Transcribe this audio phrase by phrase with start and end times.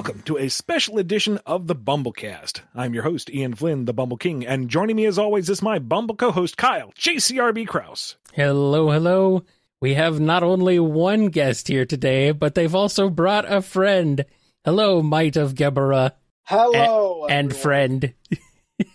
[0.00, 2.62] Welcome to a special edition of the BumbleKast.
[2.74, 5.78] I'm your host, Ian Flynn, the Bumble King, and joining me as always is my
[5.78, 8.16] Bumble co host, Kyle, JCRB Kraus.
[8.32, 9.44] Hello, hello.
[9.78, 14.24] We have not only one guest here today, but they've also brought a friend.
[14.64, 16.12] Hello, Might of Geburah.
[16.44, 18.14] Hello, a- and friend.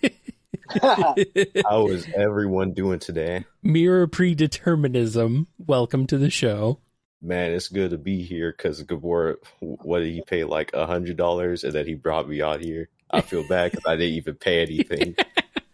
[0.82, 3.46] How is everyone doing today?
[3.62, 5.50] Mirror Pre-Determinism.
[5.60, 6.80] Welcome to the show.
[7.22, 10.44] Man, it's good to be here because Geburah, what did he pay?
[10.44, 12.90] Like a hundred dollars, and then he brought me out here.
[13.10, 15.16] I feel bad because I didn't even pay anything.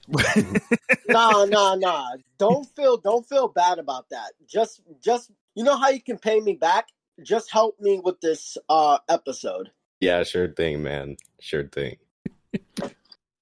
[1.07, 2.15] nah, nah, nah.
[2.37, 4.33] Don't feel don't feel bad about that.
[4.47, 6.89] Just just you know how you can pay me back?
[7.23, 9.71] Just help me with this uh episode.
[9.99, 11.17] yeah, sure thing, man.
[11.39, 11.97] Sure thing.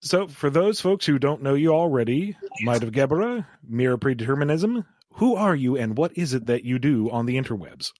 [0.01, 5.35] So, for those folks who don't know you already, Might of Geburah, Mirror Pre-Determinism, who
[5.35, 7.91] are you and what is it that you do on the interwebs?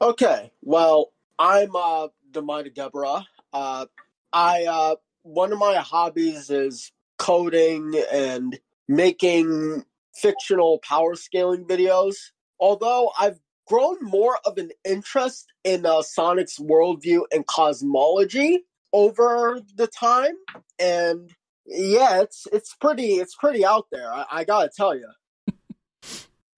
[0.00, 0.52] Okay.
[0.62, 3.24] Well, I'm uh the Might of Geburah.
[3.52, 3.86] Uh
[4.32, 12.16] I uh one of my hobbies is coding and making fictional power scaling videos.
[12.60, 19.88] Although I've grown more of an interest in uh, Sonic's worldview and cosmology over the
[19.88, 20.34] time,
[20.78, 21.30] and
[21.66, 24.12] yeah, it's it's pretty it's pretty out there.
[24.12, 25.08] I, I gotta tell you.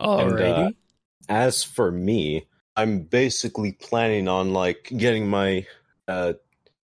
[0.00, 0.68] Alrighty.
[0.68, 0.72] uh,
[1.28, 2.46] As for me,
[2.77, 5.66] I'm basically planning on like getting my
[6.06, 6.34] uh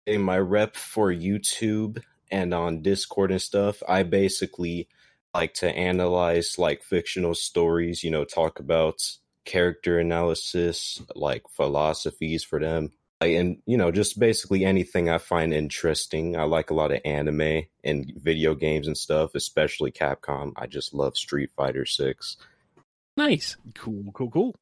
[0.05, 3.81] getting my rep for YouTube and on Discord and stuff.
[3.87, 4.87] I basically
[5.33, 9.01] like to analyze like fictional stories, you know, talk about
[9.45, 12.91] character analysis, like philosophies for them.
[13.21, 16.37] Like, and you know, just basically anything I find interesting.
[16.37, 20.51] I like a lot of anime and video games and stuff, especially Capcom.
[20.55, 22.37] I just love Street Fighter 6.
[23.17, 23.57] Nice.
[23.75, 24.55] Cool, cool, cool.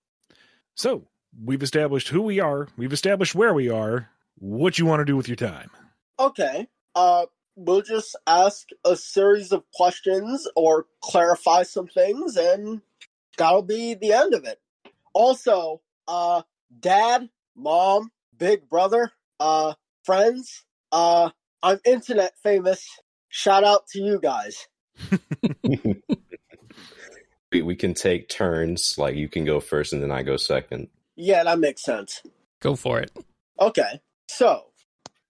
[0.75, 1.07] So,
[1.43, 5.15] we've established who we are, we've established where we are, what you want to do
[5.15, 5.69] with your time.
[6.19, 6.67] Okay.
[6.95, 12.81] Uh, we'll just ask a series of questions or clarify some things, and
[13.37, 14.59] that'll be the end of it.
[15.13, 16.41] Also, uh,
[16.79, 19.73] dad, mom, big brother, uh,
[20.03, 21.29] friends, uh,
[21.63, 22.87] I'm internet famous.
[23.29, 24.67] Shout out to you guys.
[27.55, 28.97] we, we can take turns.
[28.97, 30.89] Like you can go first and then I go second.
[31.15, 32.21] Yeah, that makes sense.
[32.61, 33.11] Go for it.
[33.59, 34.01] Okay.
[34.27, 34.65] So,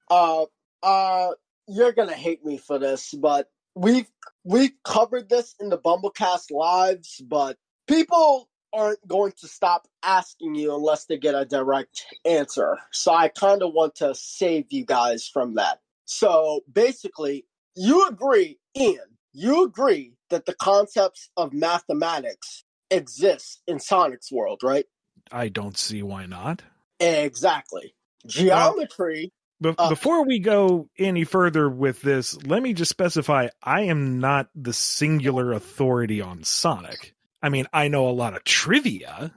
[0.09, 0.45] uh,
[0.81, 1.31] uh,
[1.67, 4.09] you're gonna hate me for this, but we've
[4.43, 10.75] we've covered this in the BumbleKast lives, but people aren't going to stop asking you
[10.75, 12.77] unless they get a direct answer.
[12.91, 15.79] So I kind of want to save you guys from that.
[16.05, 24.31] So basically, you agree, Ian, you agree that the concepts of mathematics exist in Sonic's
[24.31, 24.85] world, right?
[25.31, 26.61] I don't see why not.
[26.99, 27.93] Exactly.
[28.25, 29.31] Geometry
[29.61, 34.19] Be- Uh, before we go any further with this, let me just specify I am
[34.19, 37.13] not the singular authority on Sonic.
[37.41, 39.31] I mean, I know a lot of trivia.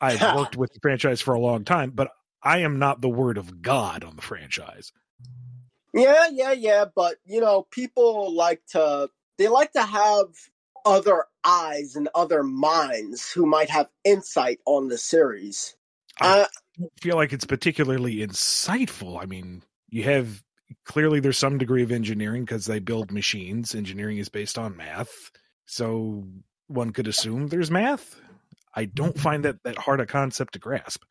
[0.00, 2.10] I've worked with the franchise for a long time, but
[2.42, 4.92] I am not the word of God on the franchise.
[5.94, 10.26] Yeah, yeah, yeah, but you know, people like to they like to have
[10.84, 15.76] other eyes and other minds who might have insight on the series.
[16.20, 16.46] I Uh,
[17.00, 19.20] feel like it's particularly insightful.
[19.22, 20.42] I mean, you have
[20.84, 23.74] clearly there's some degree of engineering because they build machines.
[23.74, 25.30] Engineering is based on math.
[25.66, 26.24] So
[26.66, 28.20] one could assume there's math.
[28.74, 31.02] I don't find that that hard a concept to grasp.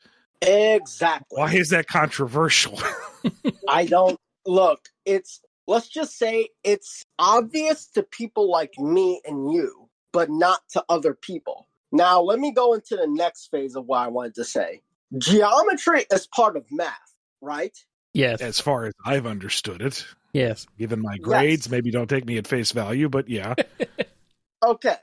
[0.42, 1.38] exactly.
[1.40, 2.80] Why is that controversial?
[3.70, 9.90] I don't look, it's let's just say it's obvious to people like me and you,
[10.12, 11.68] but not to other people.
[11.92, 14.82] Now, let me go into the next phase of what I wanted to say.
[15.18, 17.78] Geometry is part of math, right?
[18.14, 18.42] Yes.
[18.42, 20.68] as far as I've understood it, Yes.
[20.78, 21.72] given my grades, Yes.
[21.72, 23.54] maybe don't take me at face value, but yeah.
[24.64, 24.96] Okay.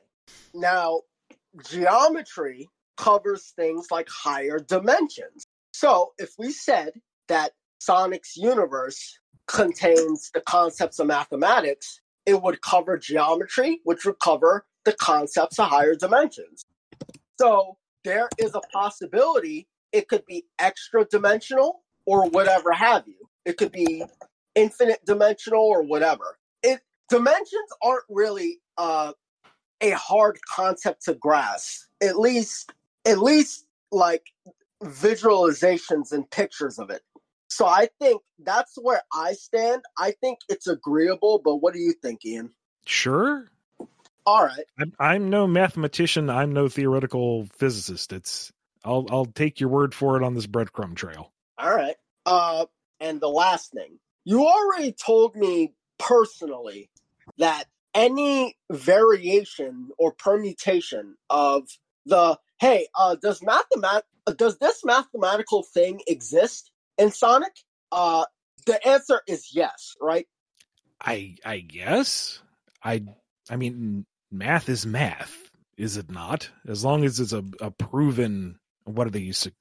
[0.54, 1.00] Now,
[1.68, 5.44] geometry covers things like higher dimensions.
[5.72, 6.92] So, if we said
[7.28, 14.66] that Sonic's universe contains the concepts of mathematics, it would cover geometry, which would cover
[14.84, 16.64] the concepts of higher dimensions.
[17.40, 23.28] So, there is a possibility it could be extra dimensional or whatever have you.
[23.44, 24.04] It could be
[24.54, 26.38] infinite dimensional or whatever.
[26.62, 29.12] It dimensions aren't really uh
[29.80, 31.86] a hard concept to grasp.
[32.02, 32.72] At least,
[33.06, 34.24] at least like
[34.82, 37.02] visualizations and pictures of it.
[37.48, 39.82] So I think that's where I stand.
[39.98, 42.50] I think it's agreeable, but what do you think, Ian?
[42.86, 43.46] Sure.
[44.26, 44.64] All right.
[44.78, 46.28] I'm, I'm no mathematician.
[46.28, 48.12] I'm no theoretical physicist.
[48.12, 48.52] It's
[48.84, 51.32] I'll I'll take your word for it on this breadcrumb trail.
[51.56, 51.96] All right.
[52.26, 52.66] Uh
[53.00, 56.90] and the last thing, you already told me personally
[57.38, 57.64] that
[57.94, 61.68] any variation or permutation of
[62.04, 64.02] the hey, uh, does mathemat
[64.36, 67.52] does this mathematical thing exist in Sonic?
[67.92, 68.24] Uh,
[68.66, 70.26] the answer is yes, right?
[71.00, 72.40] I I guess
[72.82, 73.04] I
[73.48, 75.36] I mean math is math,
[75.76, 76.50] is it not?
[76.66, 79.52] As long as it's a, a proven what do they use to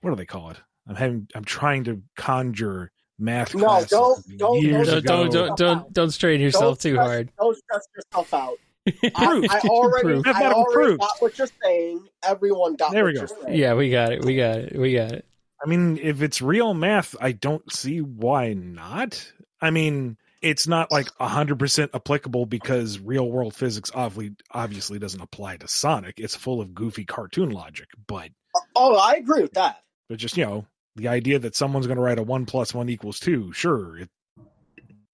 [0.00, 0.56] what do they call it?
[0.88, 3.54] I'm having I'm trying to conjure math.
[3.54, 5.08] No, classes don't- don't- years Don't ago.
[5.24, 7.32] don't don't don't, don't strain yourself Don't too stress- hard.
[7.38, 8.56] Don't stress yourself out.
[9.14, 9.50] I, Proof.
[9.50, 10.26] I already, Proof.
[10.28, 10.98] I already proof.
[11.00, 12.08] got what you're saying.
[12.24, 13.20] Everyone got There what we go.
[13.20, 13.58] you're saying.
[13.58, 14.24] Yeah, we got it.
[14.24, 14.78] We got it.
[14.78, 15.26] We got it.
[15.64, 19.30] I mean, if it's real math, I don't see why not.
[19.60, 25.58] I mean, it's not like 100% applicable because real world physics obviously obviously doesn't apply
[25.58, 26.14] to Sonic.
[26.18, 28.30] It's full of goofy cartoon logic, but
[28.74, 29.82] Oh, I agree with that.
[30.08, 30.66] but just, you know,
[30.96, 34.08] the idea that someone's going to write a 1 plus 1 equals 2, sure, it,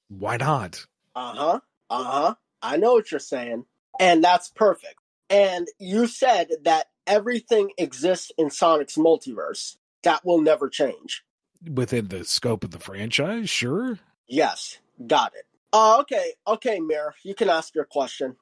[0.08, 0.86] why not?
[1.14, 1.60] Uh huh.
[1.90, 2.34] Uh huh.
[2.62, 3.64] I know what you're saying.
[3.98, 4.94] And that's perfect.
[5.28, 9.76] And you said that everything exists in Sonic's multiverse.
[10.06, 11.24] That will never change.
[11.68, 13.98] Within the scope of the franchise, sure.
[14.28, 14.78] Yes.
[15.04, 15.46] Got it.
[15.72, 16.32] Uh, okay.
[16.46, 17.14] Okay, Mir.
[17.24, 18.36] You can ask your question.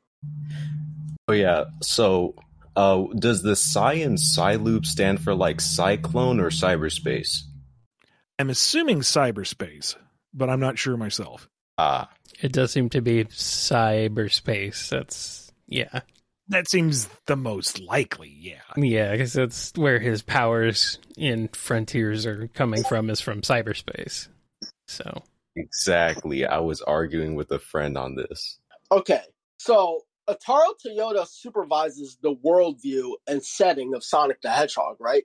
[1.27, 1.65] Oh yeah.
[1.83, 2.35] So,
[2.77, 7.45] uh, does the Cy and Cyloop stand for like cyclone or cyberspace?
[8.39, 9.97] I'm assuming cyberspace,
[10.35, 11.49] but I'm not sure myself.
[11.79, 12.11] Ah,
[12.43, 14.91] It does seem to be cyberspace.
[14.91, 16.01] That's yeah,
[16.49, 18.61] That seems the most likely, yeah.
[18.77, 19.13] yeah.
[19.13, 23.09] Because that's where his powers in Frontiers are coming from.
[23.09, 24.29] Is from cyberspace.
[24.89, 25.23] So
[25.57, 26.45] exactly.
[26.45, 28.59] I was arguing with a friend on this.
[28.93, 29.23] Okay.
[29.59, 35.25] So Eitaro Toyoda supervises the worldview and setting of Sonic the Hedgehog, right?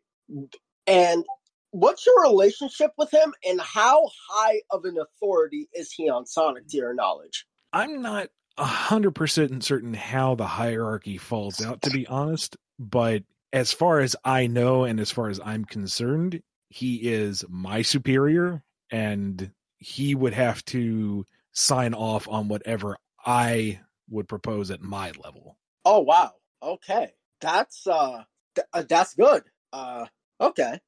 [0.87, 1.25] And
[1.71, 6.67] what's your relationship with him and how high of an authority is he on Sonic
[6.69, 7.45] to your knowledge?
[7.71, 12.57] I'm not a hundred percent certain how the hierarchy falls out, to be honest.
[12.77, 17.81] But as far as I know, and as far as I'm concerned, he is my
[17.81, 18.61] superior,
[18.91, 23.79] and he would have to sign off on whatever I
[24.09, 25.57] would propose at my level.
[25.85, 26.33] Oh wow.
[26.61, 27.13] Okay.
[27.41, 28.23] That's uh,
[28.55, 29.43] th- uh that's good.
[29.71, 30.05] Uh
[30.41, 30.79] okay.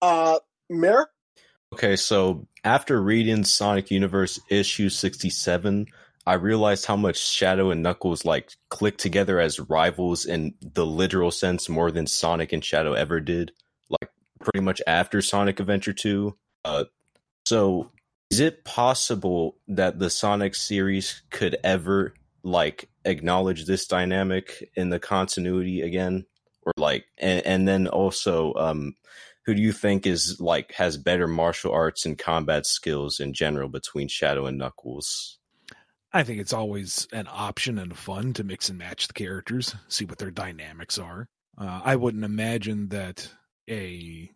[0.00, 0.38] Uh
[0.70, 1.08] Mir?
[1.72, 5.86] Okay, so after reading Sonic Universe issue 67,
[6.26, 11.30] I realized how much Shadow and Knuckles like click together as rivals in the literal
[11.30, 13.52] sense more than Sonic and Shadow ever did.
[13.90, 14.10] Like
[14.40, 16.34] pretty much after Sonic Adventure 2.
[16.64, 16.84] Uh
[17.44, 17.90] so
[18.30, 24.98] is it possible that the Sonic series could ever like acknowledge this dynamic in the
[24.98, 26.24] continuity again?
[26.62, 28.94] Or like and, and then also um
[29.44, 33.68] who do you think is like has better martial arts and combat skills in general
[33.68, 35.38] between Shadow and Knuckles?
[36.14, 40.04] I think it's always an option and fun to mix and match the characters, see
[40.04, 41.26] what their dynamics are.
[41.58, 43.28] Uh, I wouldn't imagine that
[43.68, 44.30] a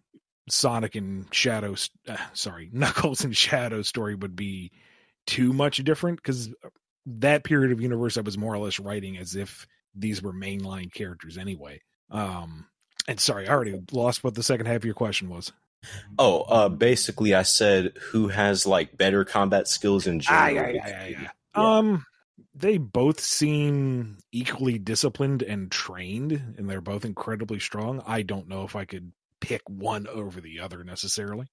[0.51, 1.77] Sonic and Shadow,
[2.09, 4.73] uh, sorry, Knuckles and Shadow story would be
[5.27, 6.53] too much different because
[7.07, 10.93] that period of universe I was more or less writing as if these were mainline
[10.93, 11.81] characters anyway.
[12.11, 12.67] Um,
[13.07, 15.53] and sorry, I already lost what the second half of your question was.
[16.19, 20.81] Oh, uh basically I said who has like better combat skills in Ah, general.
[21.61, 21.79] Yeah.
[21.79, 22.07] Um,
[22.55, 28.03] they both seem equally disciplined and trained, and they're both incredibly strong.
[28.07, 31.47] I don't know if I could pick one over the other necessarily.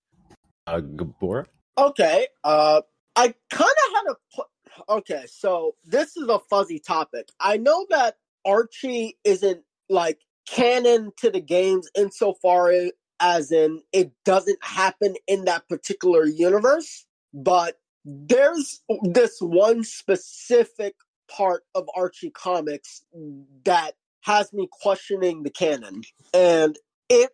[0.67, 1.45] Uh Geburah?
[1.77, 2.27] Okay.
[2.43, 2.81] Uh
[3.15, 4.47] I kind of had a put
[4.89, 7.29] Okay, so this is a fuzzy topic.
[7.39, 12.71] I know that Archie isn't like canon to the games insofar
[13.19, 20.95] as in it doesn't happen in that particular universe, but there's this one specific
[21.27, 23.03] part of Archie comics
[23.65, 26.03] that has me questioning the canon.
[26.33, 26.77] And
[27.09, 27.31] it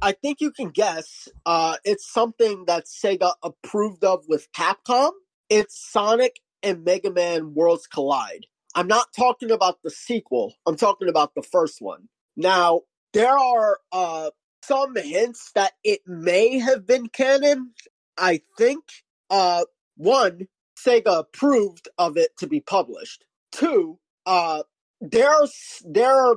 [0.00, 5.10] I think you can guess uh it's something that Sega approved of with Capcom.
[5.50, 8.46] It's Sonic and Mega Man Worlds Collide.
[8.74, 10.54] I'm not talking about the sequel.
[10.66, 12.08] I'm talking about the first one.
[12.36, 14.30] Now, there are uh
[14.62, 17.72] some hints that it may have been canon.
[18.16, 18.84] I think
[19.30, 19.64] uh
[19.96, 23.24] one Sega approved of it to be published.
[23.50, 24.62] Two, uh
[25.00, 26.36] there's there are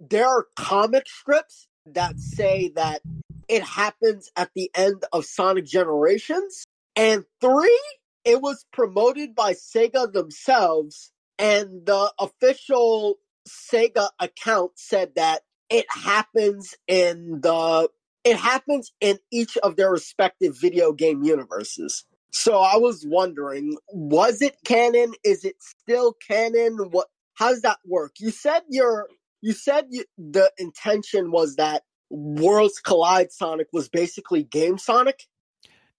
[0.00, 3.02] there are comic strips that say that
[3.48, 6.64] it happens at the end of Sonic Generations.
[6.96, 7.80] And three,
[8.24, 16.74] it was promoted by Sega themselves, and the official Sega account said that it happens
[16.86, 17.88] in the
[18.24, 22.04] it happens in each of their respective video game universes.
[22.34, 25.12] So I was wondering, was it canon?
[25.22, 26.76] Is it still canon?
[26.90, 27.06] What?
[27.34, 28.14] How does that work?
[28.18, 29.08] You said your
[29.40, 35.22] you said you, the intention was that Worlds Collide Sonic was basically Game Sonic.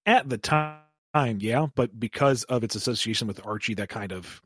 [0.05, 0.81] At the time,
[1.39, 4.41] yeah, but because of its association with Archie, that kind of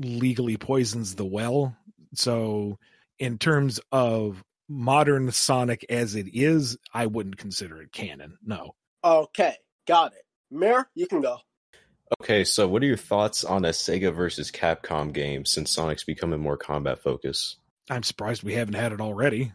[0.00, 1.76] legally poisons the well.
[2.12, 2.76] So,
[3.20, 8.36] in terms of modern Sonic as it is, I wouldn't consider it canon.
[8.44, 8.74] No.
[9.04, 9.54] Okay,
[9.86, 10.22] got it.
[10.50, 11.38] Mayor, you can go.
[12.20, 16.40] Okay, so what are your thoughts on a Sega versus Capcom game since Sonic's becoming
[16.40, 17.56] more combat focused?
[17.88, 19.52] I'm surprised we haven't had it already.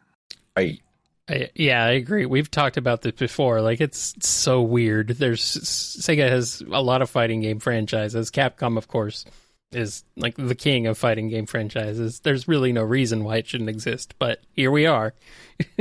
[0.55, 0.79] I
[1.27, 2.25] I, yeah, I agree.
[2.25, 3.61] We've talked about this before.
[3.61, 5.09] Like, it's so weird.
[5.09, 8.29] There's Sega has a lot of fighting game franchises.
[8.29, 9.25] Capcom, of course,
[9.71, 12.19] is like the king of fighting game franchises.
[12.19, 15.13] There's really no reason why it shouldn't exist, but here we are.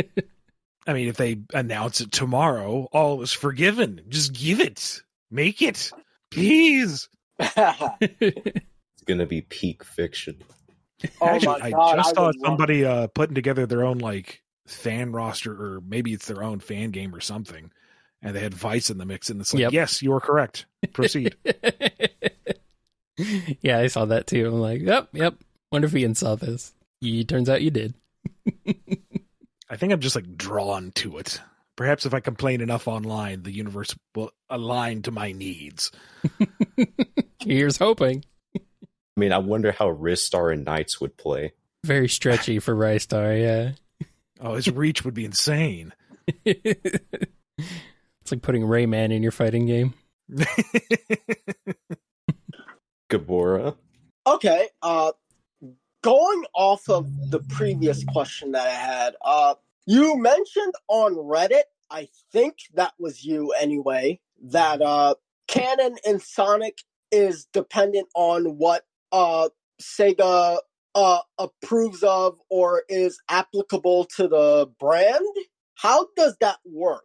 [0.87, 4.01] I mean, if they announce it tomorrow, all is forgiven.
[4.09, 5.03] Just give it.
[5.35, 5.91] Make it.
[6.31, 7.09] Please.
[7.41, 10.37] it's gonna be peak fiction.
[11.21, 14.43] Oh Actually, my I God, just I saw somebody uh, putting together their own like
[14.69, 17.73] fan roster, or maybe it's their own fan game or something,
[18.23, 19.73] and they had Vice in the mix, and it's like, Yep.
[19.73, 20.67] yes, you are correct.
[20.93, 21.35] Proceed.
[23.61, 24.47] yeah, I saw that too.
[24.47, 25.35] I'm like, yep, yep.
[25.73, 26.73] Wonder if Ian saw this.
[27.01, 27.95] He turns out you did.
[29.69, 31.41] I think I'm just like drawn to it.
[31.77, 35.91] Perhaps if I complain enough online, the universe will align to my needs.
[37.41, 38.25] Here's hoping.
[38.57, 38.61] I
[39.21, 41.53] mean, I wonder how Ristar and NiGHTS would play.
[41.85, 43.73] Very stretchy for Ristar, yeah.
[44.41, 45.93] Oh, his reach would be insane.
[46.45, 47.01] it's
[48.31, 49.95] like putting Rayman in your fighting game.
[53.11, 53.77] Geburah.
[54.27, 55.13] Okay, uh
[56.03, 59.55] going off of the previous question that I had, uh
[59.87, 65.15] you mentioned on Reddit, I think that was you anyway, that uh
[65.47, 66.79] canon in Sonic
[67.11, 69.49] is dependent on what uh
[69.81, 70.59] Sega
[70.95, 75.25] uh approves of or is applicable to the brand.
[75.75, 77.05] How does that work?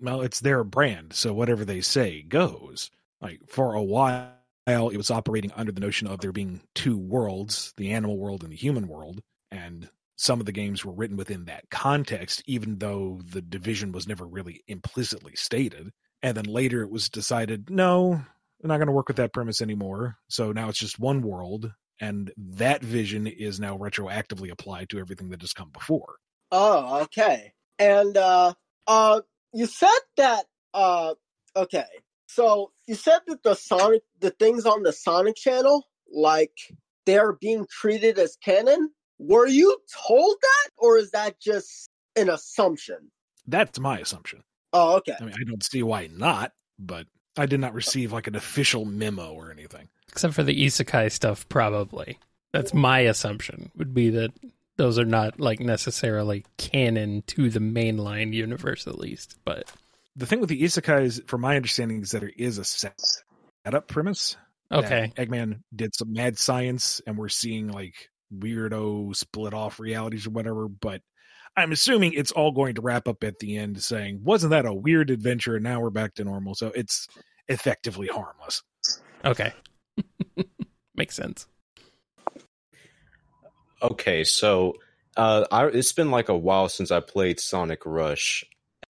[0.00, 2.90] well, it's their brand, so whatever they say goes.
[3.20, 4.32] Like for a while,
[4.66, 8.52] it was operating under the notion of there being two worlds, the animal world and
[8.52, 13.20] the human world, and some of the games were written within that context, even though
[13.24, 15.90] the division was never really implicitly stated.
[16.22, 18.22] And then later it was decided, no,
[18.60, 20.16] we're not going to work with that premise anymore.
[20.28, 21.70] So now it's just one world,
[22.00, 26.16] and that vision is now retroactively applied to everything that has come before.
[26.50, 27.52] Oh, okay.
[27.78, 28.54] And uh
[28.86, 29.20] uh
[29.52, 31.14] you said that uh
[31.54, 31.84] okay.
[32.26, 36.56] So you said that the Sonic the things on the Sonic channel, like
[37.04, 38.90] they're being treated as canon.
[39.18, 43.10] Were you told that or is that just an assumption?
[43.46, 44.42] That's my assumption.
[44.72, 45.14] Oh, okay.
[45.18, 47.06] I mean, I don't see why not, but
[47.36, 49.88] I did not receive like an official memo or anything.
[50.08, 52.18] Except for the isekai stuff, probably.
[52.52, 54.32] That's my assumption, would be that
[54.76, 59.36] those are not like necessarily canon to the mainline universe at least.
[59.44, 59.70] But
[60.14, 62.98] The thing with the isekais, from my understanding, is that there is a set
[63.64, 64.36] setup premise.
[64.70, 65.12] that okay.
[65.16, 70.68] Eggman did some mad science, and we're seeing like weirdo split off realities or whatever.
[70.68, 71.02] But
[71.56, 74.74] I'm assuming it's all going to wrap up at the end saying, "Wasn't that a
[74.74, 76.54] weird adventure?" And now we're back to normal.
[76.54, 77.08] So it's
[77.48, 78.62] effectively harmless.
[79.24, 79.52] Okay.
[80.94, 81.46] Makes sense.
[83.82, 84.74] Okay, so
[85.16, 88.44] uh, I, it's been like a while since I played Sonic Rush.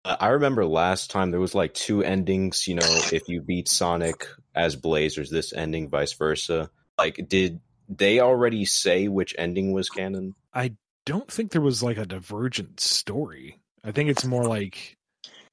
[0.03, 2.67] Uh, I remember last time there was like two endings.
[2.67, 6.69] You know, if you beat Sonic as Blaze, there's this ending, vice versa.
[6.97, 10.35] Like, did they already say which ending was canon?
[10.53, 10.75] I
[11.05, 13.59] don't think there was like a divergent story.
[13.83, 14.97] I think it's more like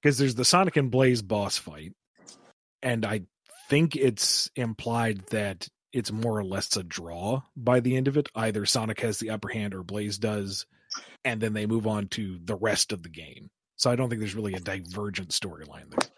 [0.01, 1.93] because there's the Sonic and Blaze boss fight,
[2.83, 3.23] and I
[3.69, 8.29] think it's implied that it's more or less a draw by the end of it.
[8.35, 10.67] Either Sonic has the upper hand or Blaze does,
[11.25, 13.51] and then they move on to the rest of the game.
[13.77, 16.09] So I don't think there's really a divergent storyline there.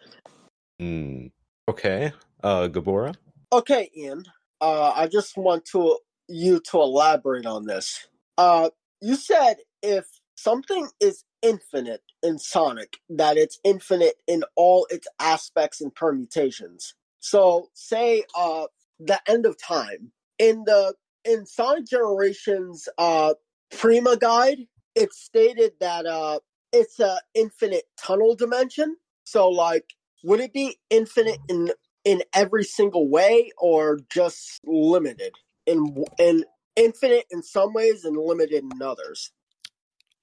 [0.78, 1.26] Hmm.
[1.68, 2.12] Okay.
[2.42, 3.14] Uh, Geburah.
[3.52, 4.24] Okay, Ian.
[4.60, 8.08] Uh I just want to you to elaborate on this.
[8.38, 8.70] Uh
[9.00, 10.06] you said if
[10.36, 16.94] something is infinite in Sonic, that it's infinite in all its aspects and permutations.
[17.20, 18.66] So say uh
[18.98, 20.12] the end of time.
[20.38, 20.94] In the
[21.24, 23.34] in Sonic Generations uh
[23.70, 26.38] Prima guide, it stated that uh
[26.72, 28.96] it's a infinite tunnel dimension.
[29.24, 29.94] So like
[30.24, 31.70] would it be infinite in
[32.04, 35.32] in every single way or just limited
[35.66, 36.44] in in
[36.76, 39.30] infinite in some ways and limited in others?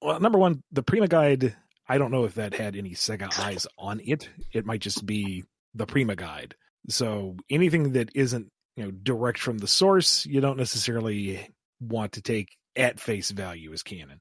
[0.00, 1.56] Well, number one, the Prima Guide,
[1.88, 4.28] I don't know if that had any Sega eyes on it.
[4.52, 6.54] It might just be the Prima guide.
[6.88, 11.48] So anything that isn't, you know, direct from the source, you don't necessarily
[11.80, 14.20] want to take at face value as canon.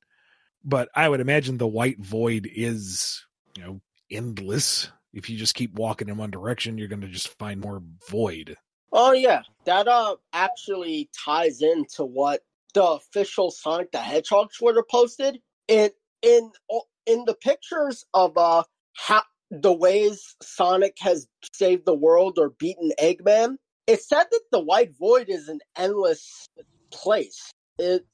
[0.64, 3.26] But I would imagine the white void is,
[3.58, 4.92] you know, endless.
[5.14, 8.56] If you just keep walking in one direction, you're going to just find more void.
[8.94, 12.42] Oh yeah, that uh actually ties into what
[12.74, 15.40] the official Sonic the Hedgehog Twitter posted.
[15.68, 15.92] In
[16.22, 16.52] in
[17.06, 18.64] in the pictures of uh
[18.94, 23.56] how the ways Sonic has saved the world or beaten Eggman,
[23.88, 26.48] it said that the White Void is an endless
[26.92, 27.52] place.
[27.78, 28.06] It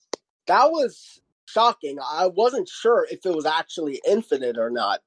[0.46, 1.98] that was shocking.
[2.00, 5.00] I wasn't sure if it was actually infinite or not.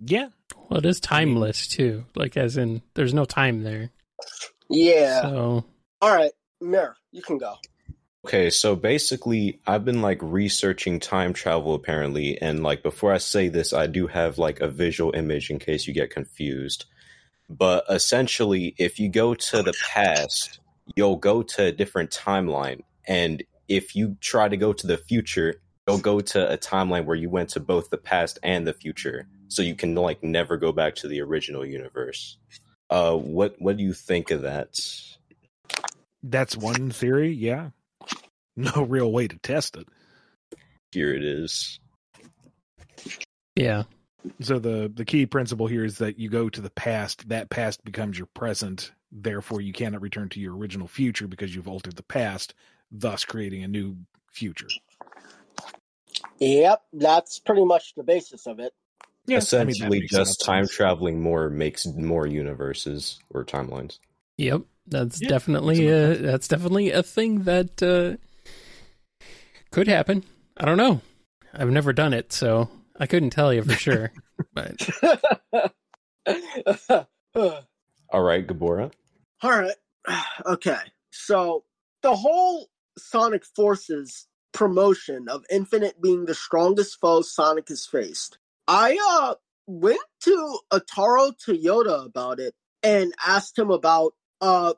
[0.00, 0.28] Yeah.
[0.68, 2.04] Well, it is timeless too.
[2.14, 3.90] Like, as in, there's no time there.
[4.68, 5.22] Yeah.
[5.22, 5.64] So,
[6.02, 7.56] All right, Mir, you can go.
[8.26, 13.48] Okay, so basically, I've been like researching time travel apparently, and like before I say
[13.48, 16.86] this, I do have like a visual image in case you get confused.
[17.48, 20.58] But essentially, if you go to the past,
[20.96, 25.60] you'll go to a different timeline, and if you try to go to the future,
[25.86, 29.28] you'll go to a timeline where you went to both the past and the future,
[29.48, 32.38] so you can like never go back to the original universe.
[32.90, 34.78] Uh, what what do you think of that?
[36.22, 37.70] That's one theory, yeah.
[38.56, 39.86] No real way to test it.
[40.92, 41.78] Here it is.
[43.54, 43.84] yeah.
[44.40, 47.84] So the the key principle here is that you go to the past, that past
[47.84, 52.02] becomes your present, therefore you cannot return to your original future because you've altered the
[52.02, 52.54] past,
[52.90, 53.96] thus creating a new
[54.32, 54.68] future.
[56.38, 58.72] Yep, that's pretty much the basis of it.
[59.26, 63.98] Yeah, I mean, Essentially, just enough time traveling more makes more universes or timelines.
[64.38, 64.62] Yep.
[64.86, 68.16] That's Yeah, definitely that's a, what that's definitely a thing that uh,
[69.72, 70.24] could happen.
[70.56, 71.00] I don't know.
[71.52, 74.12] I've never done it, so I couldn't tell you for sure.
[74.54, 74.88] but
[78.10, 78.92] All right, Geburah.
[79.42, 79.74] All right.
[80.44, 80.78] Okay.
[81.10, 81.64] So
[82.02, 88.38] the whole Sonic Forces promotion of Infinite being the strongest foe Sonic has faced.
[88.68, 89.34] I uh
[89.66, 94.74] went to Eitaro Toyoda about it and asked him about uh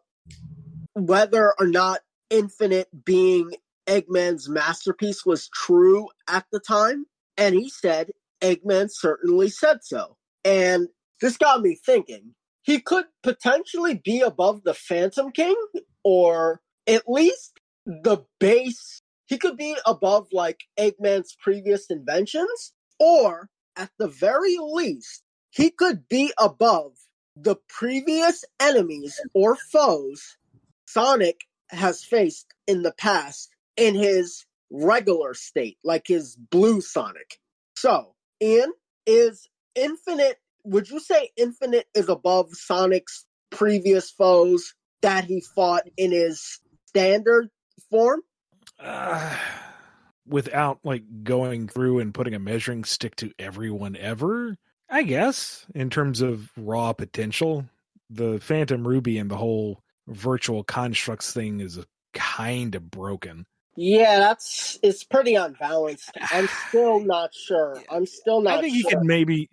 [0.95, 3.53] whether or not Infinite being
[3.87, 7.07] Eggman's masterpiece was true at the time.
[7.37, 8.11] And he said
[8.43, 10.17] Eggman certainly said so.
[10.45, 10.89] And
[11.21, 15.57] this got me thinking he could potentially be above the Phantom King,
[16.05, 19.01] or at least the base.
[19.27, 23.49] He could be above like Eggman's previous inventions, or
[23.79, 26.93] at the very least, he could be above
[27.37, 30.37] the previous enemies or foes
[30.87, 37.39] Sonic has faced in the past in his regular state, like his blue Sonic.
[37.77, 38.73] So, Ian,
[39.07, 46.13] is Infinite would you say Infinite is above Sonic's previous foes that he fought in
[46.13, 47.49] his standard
[47.91, 48.21] form?
[48.79, 49.37] Uh,
[50.29, 54.57] without like going through and putting a measuring stick to everyone ever,
[54.89, 57.65] I guess, in terms of raw potential,
[58.11, 61.79] the Phantom Ruby and the whole virtual constructs thing is
[62.15, 63.47] kind of broken.
[63.77, 66.11] Yeah, that's it's pretty unbalanced.
[66.31, 67.81] I'm still not sure.
[67.91, 69.49] I'm still not I think you can maybe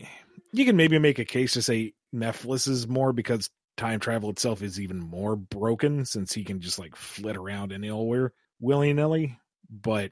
[0.52, 4.62] you can maybe make a case to say Mephiles is more because time travel itself
[4.62, 9.38] is even more broken since he can just like flit around anywhere willy nilly.
[9.70, 10.12] But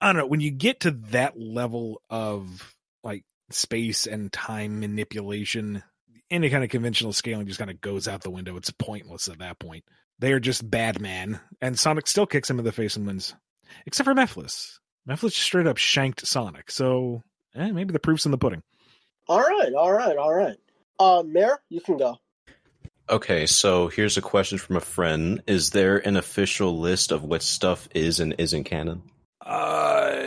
[0.00, 5.82] I don't know when you get to that level of like space and time manipulation,
[6.30, 8.56] any kind of conventional scaling just kind of goes out the window.
[8.56, 9.84] It's pointless at that point.
[10.18, 13.34] They are just bad man, and Sonic still kicks him in the face and wins,
[13.86, 14.78] except for Mephiles.
[15.08, 17.22] Mephiles straight up shanked Sonic, so
[17.54, 18.62] eh, maybe the proof's in the pudding.
[19.28, 20.56] All right, all right, all right.
[20.98, 22.18] Uh Mayor, you can go.
[23.08, 25.42] Okay, so here's a question from a friend.
[25.46, 29.02] Is there an official list of what stuff is and isn't canon?
[29.46, 30.24] Uh,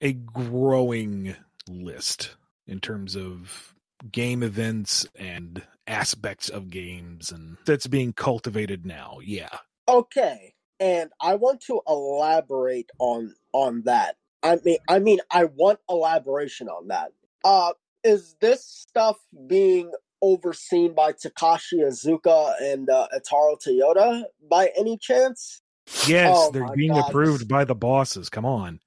[0.00, 1.36] a growing
[1.68, 2.36] list
[2.66, 3.74] in terms of
[4.10, 9.18] game events and aspects of games, and that's being cultivated now.
[9.22, 9.58] Yeah.
[9.86, 14.16] Okay, and I want to elaborate on on that.
[14.42, 17.12] I mean, I mean, I want elaboration on that.
[17.44, 24.96] Uh, is this stuff being overseen by Takashi Iizuka and uh, Eitaro Toyoda by any
[24.96, 25.59] chance?
[26.06, 27.08] Yes, Oh they're being God.
[27.08, 28.28] approved by the bosses.
[28.28, 28.80] Come on.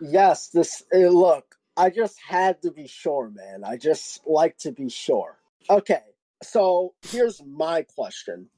[0.00, 0.82] Yes, this.
[0.94, 3.64] Uh, look, I just had to be sure, man.
[3.64, 5.38] I just like to be sure.
[5.68, 6.02] Okay,
[6.42, 8.48] so here's my question.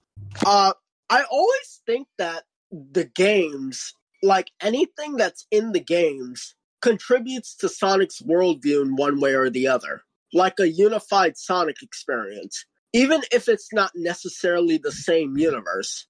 [0.44, 0.72] Uh,
[1.10, 8.22] I always think that the games, like anything that's in the games, contributes to Sonic's
[8.22, 13.72] worldview in one way or the other, like a unified Sonic experience, even if it's
[13.72, 16.06] not necessarily the same universe.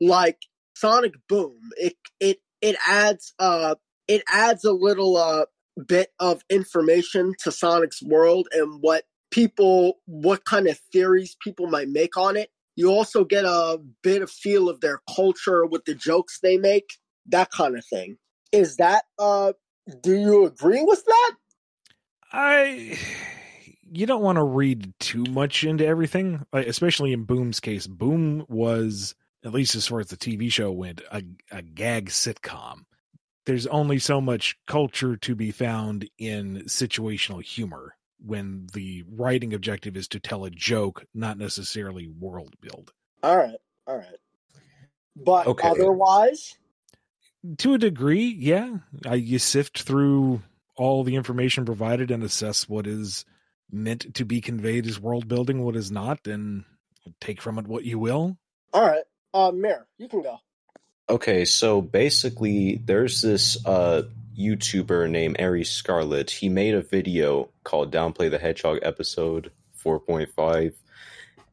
[0.00, 0.38] Like
[0.74, 3.74] Sonic Boom, it it it adds uh
[4.08, 5.46] it adds a little uh
[5.86, 11.88] bit of information to Sonic's world and what people what kind of theories people might
[11.88, 12.50] make on it.
[12.76, 16.94] You also get a bit of feel of their culture with the jokes they make,
[17.26, 18.18] that kind of thing.
[18.50, 19.52] Is that uh
[20.02, 21.32] do you agree with that?
[22.32, 22.98] I
[23.90, 27.86] you don't want to read too much into everything, especially in Boom's case.
[27.86, 32.84] Boom was at least as far as the TV show went, a, a gag sitcom.
[33.44, 39.96] There's only so much culture to be found in situational humor when the writing objective
[39.96, 42.92] is to tell a joke, not necessarily world build.
[43.22, 44.16] All right, all right.
[45.16, 45.68] But okay.
[45.68, 46.56] otherwise,
[47.58, 50.42] to a degree, yeah, I, you sift through
[50.76, 53.24] all the information provided and assess what is
[53.70, 56.64] meant to be conveyed as world building, what is not, and
[57.20, 58.36] take from it what you will.
[58.72, 60.38] All right, uh, Mayor, you can go.
[61.08, 64.02] Okay, so basically, there's this uh
[64.38, 66.30] YouTuber named Aries Scarlet.
[66.30, 69.50] He made a video called Downplay the Hedgehog episode
[69.84, 70.74] 4.5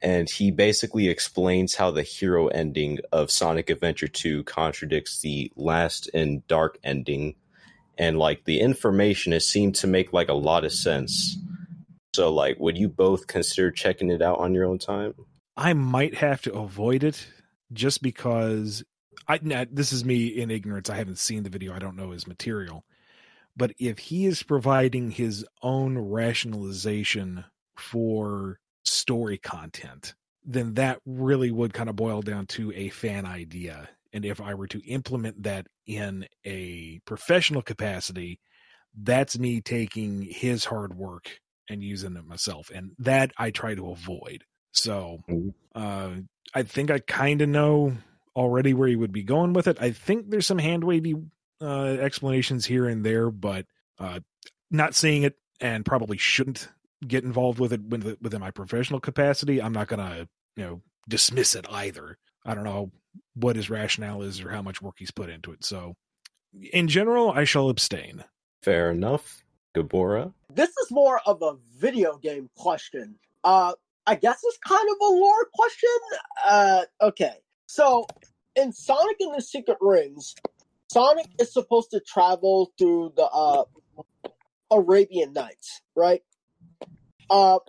[0.01, 6.09] and he basically explains how the hero ending of Sonic Adventure 2 contradicts the last
[6.13, 7.35] and dark ending
[7.97, 11.37] and like the information it seemed to make like a lot of sense.
[12.15, 15.15] So like would you both consider checking it out on your own time?
[15.57, 17.27] I might have to avoid it
[17.71, 18.83] just because
[19.27, 19.37] I
[19.71, 20.89] this is me in ignorance.
[20.89, 21.73] I haven't seen the video.
[21.73, 22.85] I don't know his material.
[23.55, 27.43] But if he is providing his own rationalization
[27.75, 30.13] for story content,
[30.45, 33.89] then that really would kind of boil down to a fan idea.
[34.13, 38.39] And if I were to implement that in a professional capacity,
[38.95, 42.71] that's me taking his hard work and using it myself.
[42.73, 44.43] And that I try to avoid.
[44.71, 45.49] So mm-hmm.
[45.75, 46.21] uh,
[46.53, 47.97] I think I kind of know
[48.35, 49.77] already where he would be going with it.
[49.81, 51.15] I think there's some hand wavy
[51.61, 53.65] uh, explanations here and there, but
[53.99, 54.19] uh,
[54.71, 56.69] not seeing it and probably shouldn't
[57.05, 57.81] get involved with it
[58.21, 59.61] within my professional capacity.
[59.61, 62.17] I'm not going to, you know, dismiss it either.
[62.45, 62.91] I don't know
[63.35, 65.63] what his rationale is or how much work he's put into it.
[65.63, 65.95] So,
[66.71, 68.23] in general, I shall abstain.
[68.63, 69.43] Fair enough.
[69.75, 70.33] Geburah?
[70.53, 73.15] This is more of a video game question.
[73.43, 73.73] Uh,
[74.05, 75.89] I guess it's kind of a lore question.
[76.45, 77.35] Uh, okay.
[77.67, 78.07] So,
[78.55, 80.35] in Sonic and the Secret Rings,
[80.91, 83.63] Sonic is supposed to travel through the uh,
[84.71, 86.23] Arabian Nights, right?
[87.29, 87.59] Uh,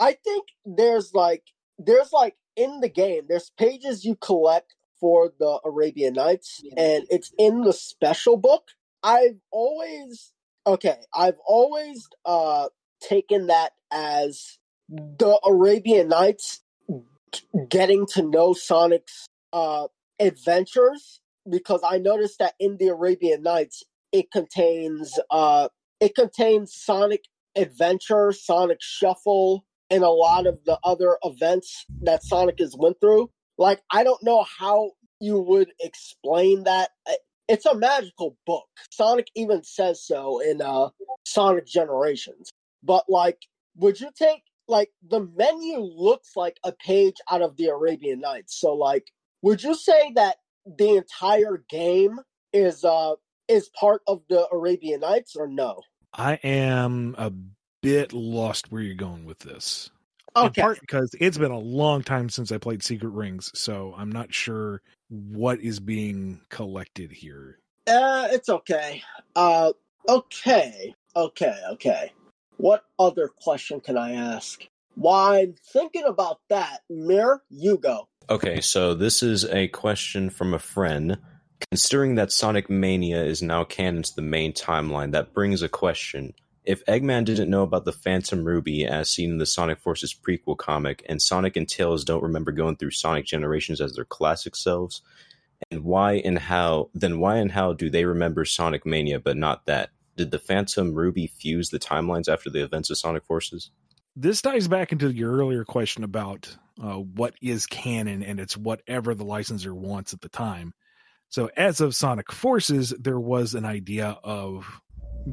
[0.00, 1.44] I think there's like
[1.78, 7.32] there's like in the game there's pages you collect for the Arabian Nights, and it's
[7.38, 8.68] in the special book.
[9.02, 10.32] I've always
[10.66, 12.68] okay, I've always uh
[13.00, 16.62] taken that as the Arabian Nights
[17.68, 19.88] getting to know Sonic's uh,
[20.20, 21.20] adventures
[21.50, 25.68] because I noticed that in the Arabian Nights it contains uh,
[26.00, 27.24] it contains Sonic
[27.56, 33.30] Adventure, Sonic Shuffle, and a lot of the other events that Sonic has went through.
[33.58, 36.90] Like I don't know how you would explain that.
[37.48, 38.66] It's a magical book.
[38.90, 40.88] Sonic even says so in uh,
[41.26, 42.50] Sonic Generations.
[42.82, 43.38] But like,
[43.76, 48.58] would you take like the menu looks like a page out of the Arabian Nights.
[48.58, 49.10] So like
[49.42, 52.20] would you say that the entire game
[52.52, 53.14] is uh
[53.48, 55.82] is part of the Arabian Nights or no?
[56.12, 57.32] I am a
[57.82, 59.90] bit lost where you're going with this.
[60.36, 60.46] Okay.
[60.46, 64.10] In part because it's been a long time since I played Secret Rings, so I'm
[64.10, 67.58] not sure what is being collected here.
[67.86, 69.02] Uh, it's okay.
[69.36, 69.72] Uh,
[70.08, 72.12] okay, okay, okay.
[72.56, 74.66] What other question can I ask?
[74.94, 78.08] While thinking about that, Mir, you go.
[78.30, 81.18] Okay, so this is a question from a friend.
[81.70, 86.34] Considering that Sonic Mania is now canon to the main timeline, that brings a question.
[86.64, 90.56] If Eggman didn't know about the Phantom Ruby as seen in the Sonic Forces prequel
[90.56, 95.02] comic, and Sonic and Tails don't remember going through Sonic generations as their classic selves,
[95.70, 99.66] and why and how then why and how do they remember Sonic Mania but not
[99.66, 99.90] that?
[100.16, 103.70] Did the Phantom Ruby fuse the timelines after the events of Sonic Forces?
[104.16, 109.14] This ties back into your earlier question about uh, what is canon, and it's whatever
[109.14, 110.72] the licensor wants at the time.
[111.30, 114.80] So, as of Sonic Forces, there was an idea of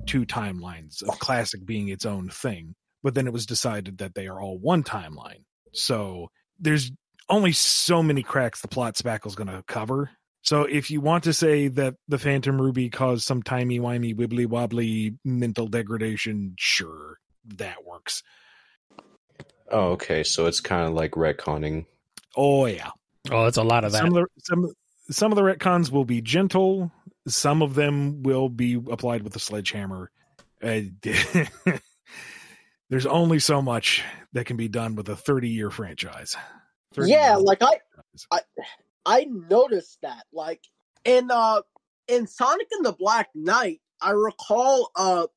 [0.08, 4.28] two timelines, of Classic being its own thing, but then it was decided that they
[4.28, 5.44] are all one timeline.
[5.74, 6.92] So, there's
[7.30, 10.10] only so many cracks the plot spackle's going to cover
[10.44, 14.48] So if you want to say that the Phantom Ruby caused some timey wimey wibbly
[14.48, 17.18] wobbly mental degradation, sure,
[17.58, 18.24] that works.
[19.70, 20.24] Oh, okay.
[20.24, 21.86] So it's kind of like retconning.
[22.36, 22.90] Oh yeah.
[23.30, 24.00] Oh, it's a lot of that.
[24.00, 24.72] Some of the some
[25.10, 26.92] some of the retcons will be gentle.
[27.28, 30.10] Some of them will be applied with a sledgehammer.
[30.64, 30.82] Uh,
[32.90, 36.36] there's only so much that can be done with a 30 year franchise.
[36.96, 37.80] 30 Yeah, year like I.
[38.32, 38.40] I
[39.06, 40.26] I noticed that.
[40.34, 40.62] Like
[41.06, 41.62] in uh
[42.08, 45.28] in Sonic and the Black Knight, I recall uh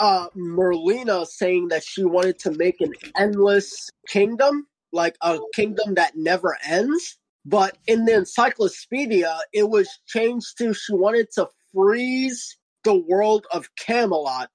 [0.00, 6.16] uh Merlina saying that she wanted to make an endless kingdom, like a kingdom that
[6.16, 7.18] never ends.
[7.44, 13.68] But in the encyclopedia, it was changed to she wanted to freeze the world of
[13.76, 14.50] Camelot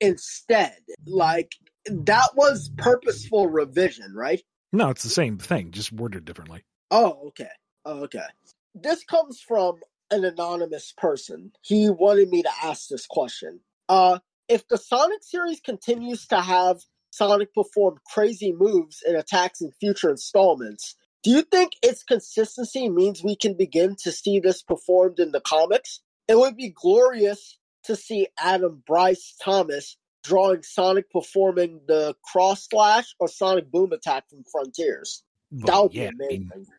[0.00, 0.76] instead.
[1.06, 1.52] Like
[1.86, 4.42] that was purposeful revision, right?
[4.72, 6.64] no, it's the same thing, just worded differently.
[6.92, 7.48] Oh, okay.
[7.86, 8.26] Oh, okay.
[8.74, 9.76] This comes from
[10.10, 11.52] an anonymous person.
[11.62, 13.60] He wanted me to ask this question.
[13.88, 19.72] Uh, if the Sonic series continues to have Sonic perform crazy moves and attacks in
[19.80, 25.18] future installments, do you think its consistency means we can begin to see this performed
[25.18, 26.00] in the comics?
[26.28, 33.14] It would be glorious to see Adam Bryce Thomas drawing Sonic performing the cross slash
[33.18, 35.22] or Sonic boom attack from Frontiers.
[35.52, 36.74] That would yeah, be I mean, amazing.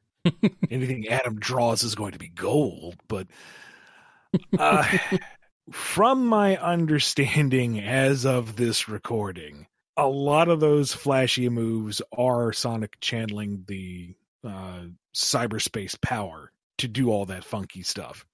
[0.70, 3.28] Anything Adam draws is going to be gold, but
[4.58, 4.86] uh,
[5.72, 13.00] from my understanding as of this recording, a lot of those flashy moves are Sonic
[13.00, 14.84] channeling the uh,
[15.14, 18.26] cyberspace power to do all that funky stuff.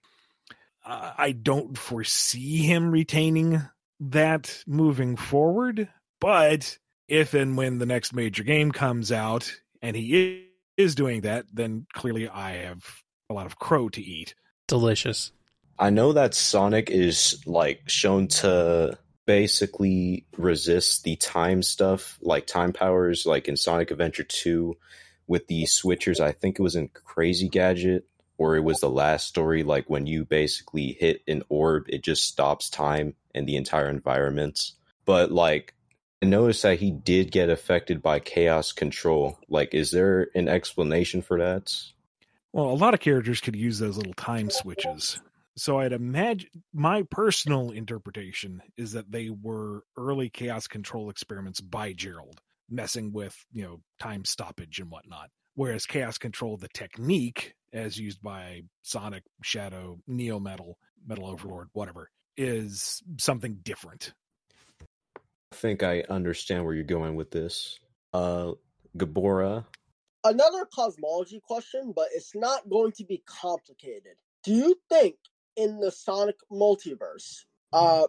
[0.86, 3.62] Uh, I don't foresee him retaining
[4.00, 5.90] that moving forward,
[6.22, 10.49] but if and when the next major game comes out and he
[10.80, 12.84] is doing that, then clearly I have
[13.30, 14.34] a lot of crow to eat.
[14.68, 15.32] Delicious.
[15.78, 22.74] I know that Sonic is like shown to basically resist the time stuff, like time
[22.74, 24.76] powers, like in Sonic Adventure 2
[25.28, 26.20] with the switchers.
[26.20, 30.08] I think it was in Crazy Gadget, or it was the last story, like when
[30.08, 34.72] you basically hit an orb, it just stops time and the entire environment.
[35.06, 35.74] But like
[36.22, 39.40] I noticed that he did get affected by chaos control.
[39.48, 41.74] Like, is there an explanation for that?
[42.52, 45.22] Well, a lot of characters could use those little time switches.
[45.56, 51.94] So I'd imagine my personal interpretation is that they were early chaos control experiments by
[51.94, 55.30] Gerald, messing with, you know, time stoppage and whatnot.
[55.56, 62.10] Whereas chaos control, the technique as used by Sonic, Shadow, Neo Metal, Metal Overlord, whatever,
[62.38, 64.14] is something different.
[65.52, 67.80] I think I understand where you're going with this.
[68.14, 68.54] Uh,
[68.98, 69.66] Geburah,
[70.24, 74.14] another cosmology question, but it's not going to be complicated.
[74.44, 75.16] Do you think
[75.56, 78.08] in the Sonic multiverse, uh,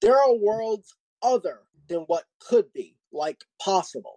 [0.00, 4.16] there are worlds other than what could be, like possible?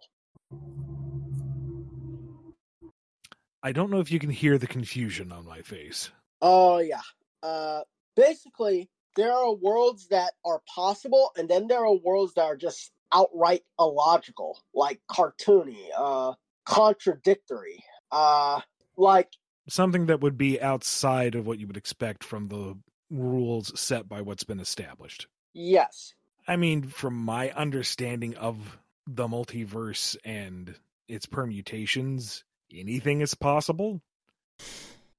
[3.62, 6.10] I don't know if you can hear the confusion on my face.
[6.40, 7.02] Oh yeah.
[7.42, 7.80] Uh,
[8.16, 12.90] basically, there are worlds that are possible, and then there are worlds that are just
[13.12, 17.84] outright illogical, like cartoony, uh, contradictory.
[18.10, 18.60] Uh,
[18.96, 19.32] like
[19.68, 22.76] Something that would be outside of what you would expect from the
[23.10, 25.26] rules set by what's been established.
[25.54, 26.14] yes,
[26.46, 30.74] I mean, from my understanding of the multiverse and
[31.06, 32.44] its permutations,
[32.74, 34.00] anything is possible.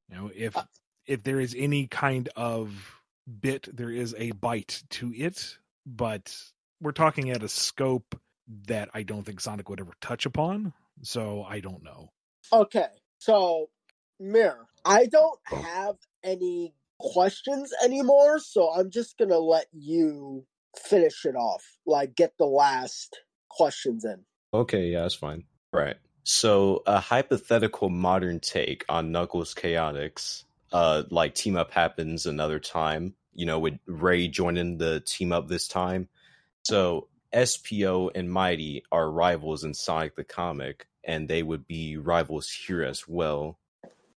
[0.10, 0.56] You know, if
[1.06, 2.99] if there is any kind of
[3.42, 6.36] bit, there is a bite to it, but
[6.82, 8.20] we're talking at a scope
[8.68, 10.74] that I don't think Sonic would ever touch upon.
[11.02, 12.12] So I don't know.
[12.52, 12.88] Okay,
[13.20, 13.70] so
[14.20, 20.46] Mirror, I don't have any questions anymore, so I'm just gonna let you
[20.78, 21.64] finish it off.
[21.86, 24.26] Like, get the last questions in.
[24.54, 25.44] Okay, yeah, that's fine.
[25.72, 25.98] Right.
[26.24, 33.16] So, a hypothetical modern take on Knuckles Chaotix, uh, like team up happens another time.
[33.40, 36.10] You know, with Ray joining the team up this time.
[36.64, 42.52] So, Espio and Mighty are rivals in Sonic the Comic, and they would be rivals
[42.52, 43.58] here as well.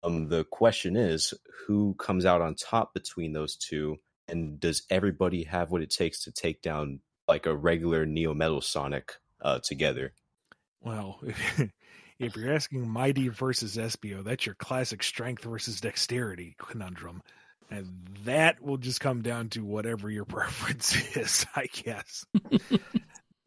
[0.03, 1.35] Um, the question is,
[1.67, 6.23] who comes out on top between those two, and does everybody have what it takes
[6.23, 10.13] to take down like a regular Neo Metal Sonic uh, together?
[10.81, 11.21] Well,
[12.19, 17.21] if, you're asking Mighty versus Espio, that's your classic strength versus dexterity conundrum.
[17.71, 17.87] And
[18.25, 22.25] that will just come down to whatever your preference is, I guess.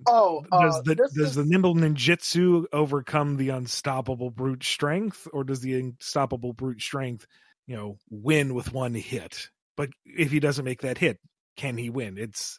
[0.06, 5.44] Oh, uh, does the does is- the nimble ninjutsu overcome the unstoppable brute strength, or
[5.44, 7.26] does the unstoppable brute strength,
[7.66, 9.48] you know, win with one hit?
[9.76, 11.18] But if he doesn't make that hit,
[11.56, 12.18] can he win?
[12.18, 12.58] It's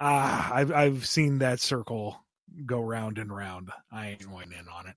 [0.00, 2.24] ah, I've I've seen that circle
[2.64, 3.70] go round and round.
[3.92, 4.96] I ain't going in on it.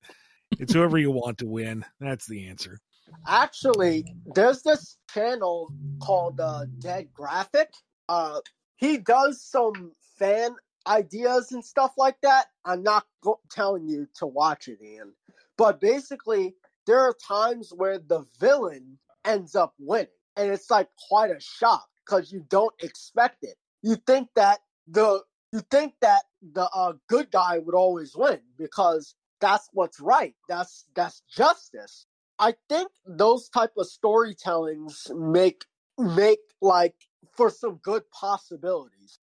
[0.59, 1.85] It's whoever you want to win.
[1.99, 2.79] That's the answer.
[3.27, 7.71] Actually, there's this channel called uh, Dead Graphic.
[8.09, 8.39] Uh,
[8.77, 10.55] he does some fan
[10.87, 12.47] ideas and stuff like that.
[12.65, 15.13] I'm not go- telling you to watch it, Ian.
[15.57, 16.55] But basically,
[16.87, 21.87] there are times where the villain ends up winning, and it's like quite a shock
[22.05, 23.55] because you don't expect it.
[23.83, 29.15] You think that the you think that the uh, good guy would always win because
[29.41, 30.35] that's what's right.
[30.47, 32.05] That's that's justice.
[32.39, 35.65] I think those type of storytellings make
[35.97, 36.95] make like
[37.35, 39.19] for some good possibilities.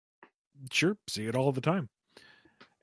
[0.71, 1.89] Sure, see it all the time.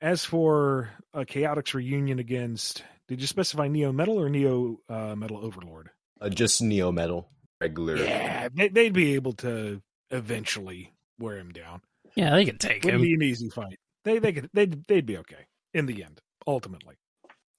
[0.02, 5.38] As for a Chaotix reunion against, did you specify Neo Metal or Neo uh, Metal
[5.38, 5.92] Overlord?
[6.20, 7.30] Uh, just Neo Metal,
[7.62, 7.98] regular.
[7.98, 11.82] Yeah, they, they'd be able to eventually wear him down.
[12.16, 13.08] Yeah, they can take Wouldn't him.
[13.08, 13.80] be an easy fight.
[14.04, 16.20] They they could they'd they'd be okay in the end.
[16.46, 16.96] Ultimately,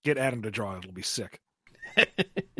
[0.05, 0.77] get Adam to draw.
[0.77, 1.41] It'll be sick.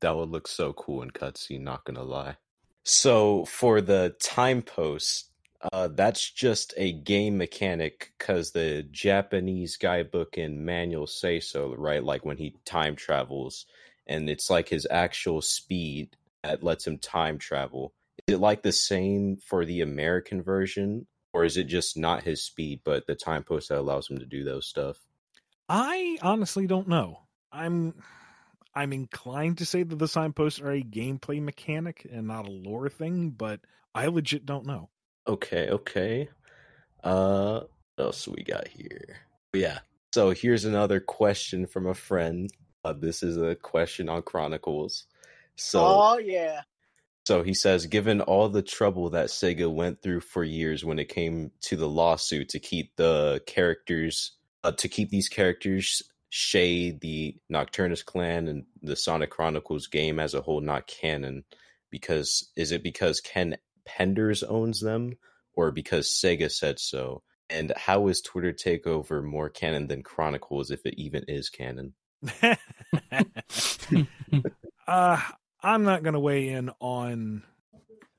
[0.00, 2.36] That would look so cool in cutscene, not gonna lie.
[2.84, 5.30] So for the time post,
[5.72, 12.02] uh, that's just a game mechanic because the Japanese guidebook and manual say so, right?
[12.02, 13.66] Like when he time travels,
[14.06, 17.92] and it's like his actual speed that lets him time travel.
[18.26, 22.42] Is it like the same for the American version, or is it just not his
[22.42, 24.96] speed, but the time post that allows him to do those stuff?
[25.68, 27.20] I honestly don't know.
[27.52, 28.02] I'm
[28.74, 32.88] I'm inclined to say that the signposts are a gameplay mechanic and not a lore
[32.88, 33.60] thing, but
[33.94, 34.90] I legit don't know.
[35.26, 36.28] Okay, okay.
[37.02, 37.60] Uh,
[37.96, 39.16] what else we got here?
[39.52, 39.80] Yeah.
[40.14, 42.50] So here's another question from a friend.
[42.84, 45.06] Uh, this is a question on Chronicles.
[45.56, 46.62] So, oh yeah.
[47.26, 51.08] so he says, given all the trouble that Sega went through for years when it
[51.08, 54.32] came to the lawsuit to keep the characters,
[54.64, 60.32] uh, to keep these characters, Shay, the Nocturnus clan, and the Sonic Chronicles game as
[60.32, 61.44] a whole not canon,
[61.90, 65.18] because is it because Ken Penders owns them,
[65.54, 67.22] or because Sega said so?
[67.50, 71.94] And how is Twitter Takeover more canon than Chronicles, if it even is canon?
[74.86, 75.20] uh,
[75.62, 77.42] I'm not going to weigh in on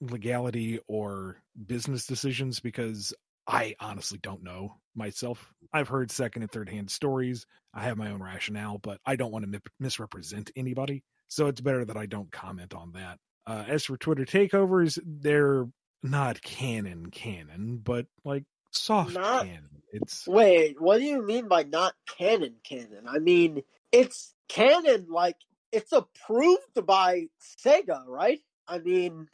[0.02, 3.14] legality or business decisions because
[3.48, 5.54] I honestly don't know myself.
[5.74, 7.46] I've heard second and third hand stories.
[7.74, 11.04] I have my own rationale, but I don't want to mi- misrepresent anybody.
[11.28, 13.18] So it's better that I don't comment on that.
[13.48, 15.68] Uh, as for Twitter takeovers, they're
[16.04, 19.70] not canon canon, but like soft Not- canon.
[19.94, 23.08] It's Wait, what do you mean by not canon canon?
[23.08, 25.36] I mean, it's canon like
[25.74, 27.28] it's approved by
[27.66, 28.40] Sega, right?
[28.68, 29.28] I mean,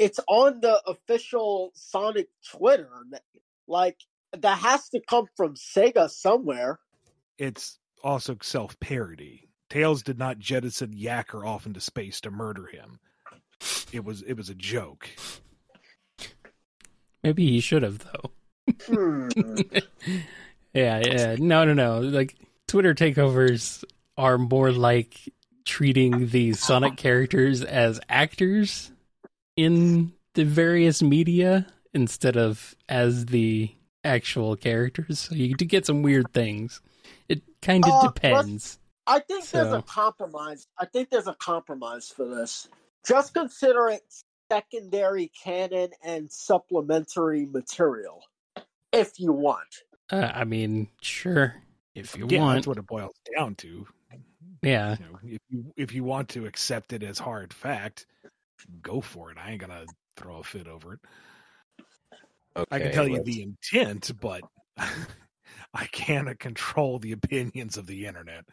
[0.00, 2.90] it's on the official Sonic Twitter.
[3.68, 3.98] Like
[4.38, 6.78] that has to come from Sega somewhere.
[7.38, 9.48] it's also self parody.
[9.70, 12.98] Tails did not jettison Yacker off into space to murder him.
[13.92, 15.08] It was it was a joke.
[17.22, 18.30] Maybe he should have though.
[18.86, 19.28] Hmm.
[20.74, 21.36] Yeah, yeah.
[21.38, 22.00] No, no, no.
[22.00, 22.34] Like
[22.66, 23.84] Twitter takeovers
[24.16, 25.18] are more like
[25.66, 28.90] treating the Sonic characters as actors
[29.54, 33.70] in the various media instead of as the
[34.04, 35.20] actual characters.
[35.20, 36.80] So you do get some weird things.
[37.28, 38.78] It kind of Uh, depends.
[39.06, 40.66] I think there's a compromise.
[40.78, 42.68] I think there's a compromise for this.
[43.06, 44.02] Just consider it
[44.50, 48.22] secondary canon and supplementary material,
[48.92, 49.82] if you want.
[50.10, 51.54] Uh, I mean, sure,
[51.94, 52.56] if you Yeah, want.
[52.56, 53.86] that's what it boils down to.
[54.62, 58.06] Yeah, You know, if you if you want to accept it as hard fact,
[58.82, 59.38] go for it.
[59.38, 59.86] I ain't gonna
[60.16, 61.00] throw a fit over it.
[62.56, 64.42] Okay, I can tell you let's- the intent, but
[65.74, 68.44] I cannot control the opinions of the internet.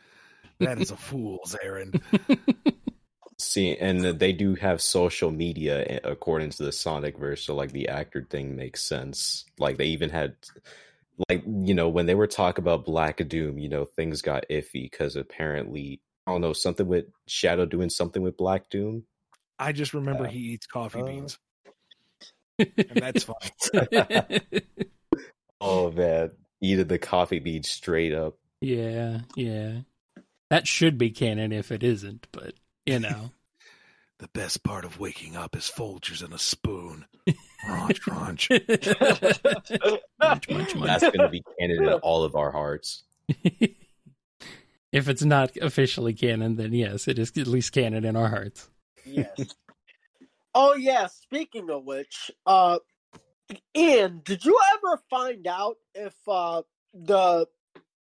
[0.60, 2.02] That is a fool's errand.
[3.38, 7.72] See, and they do have social media a- according to the Sonic verse, so like
[7.72, 9.46] the actor thing makes sense.
[9.58, 10.36] Like they even had,
[11.30, 14.90] like you know, when they were talking about Black Doom, you know, things got iffy
[14.92, 19.06] because apparently, I don't know, something with Shadow doing something with Black Doom.
[19.58, 21.38] I just remember Uh, he eats coffee uh, beans,
[22.60, 24.42] and that's funny.
[25.62, 26.32] Oh man,
[26.62, 28.36] eating the coffee bean straight up.
[28.62, 29.80] yeah, yeah.
[30.50, 32.54] That should be canon if it isn't, but
[32.86, 33.32] you know.
[34.20, 37.06] The best part of waking up is Folgers and a spoon.
[37.66, 38.50] Crunch, crunch.
[38.50, 38.90] munch,
[40.50, 40.76] munch, munch.
[40.86, 43.04] That's going to be canon in all of our hearts.
[44.94, 48.70] if it's not officially canon, then yes, it is at least canon in our hearts.
[49.06, 49.56] Yes.
[50.56, 51.08] Oh yeah.
[51.08, 52.80] Speaking of which, uh,
[53.76, 57.48] Ian, did you ever find out if uh the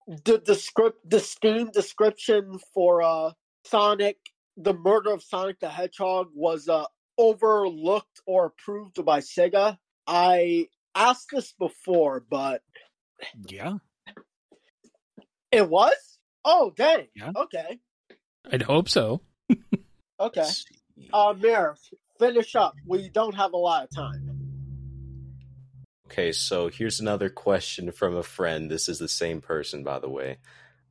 [0.07, 3.31] the the script the Steam description for uh
[3.65, 4.17] Sonic
[4.55, 6.85] the murder of Sonic the Hedgehog was uh
[7.17, 9.77] overlooked or approved by Sega?
[10.07, 12.61] I asked this before, but
[13.47, 13.75] Yeah.
[15.51, 15.95] it was.
[16.45, 17.07] Oh dang.
[17.15, 17.31] Yeah.
[17.35, 17.79] Okay.
[18.51, 19.21] I'd hope so.
[20.19, 20.47] Okay.
[21.13, 21.77] Uh, Mirror,
[22.19, 22.75] finish up.
[22.85, 24.23] We don't have a lot of time.
[26.07, 28.71] Okay, so here's another question from a friend.
[28.71, 30.37] This is the same person, by the way.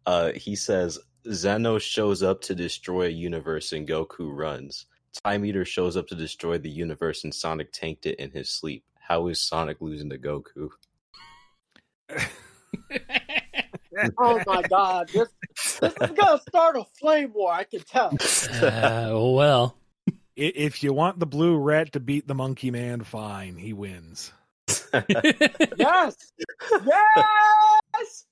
[0.05, 0.99] Uh, he says
[1.33, 4.87] Zeno shows up to destroy a universe and Goku runs.
[5.25, 8.85] Time Eater shows up to destroy the universe and Sonic tanked it in his sleep.
[9.01, 10.69] How is Sonic losing to Goku?
[14.19, 15.29] Oh my god, this
[15.81, 17.51] this is gonna start a flame war.
[17.51, 18.09] I can tell.
[18.63, 19.86] Uh, well, I-
[20.37, 23.57] If you want the blue rat to beat the monkey man, fine.
[23.57, 24.33] He wins.
[25.77, 26.17] Yes,
[26.87, 28.27] yes.